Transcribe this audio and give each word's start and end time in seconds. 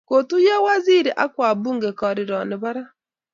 kotuyo 0.09 0.55
waziri 0.65 1.11
ak 1.23 1.31
wabungekariron 1.41 2.45
nepo 2.49 2.69
raa 2.75 2.91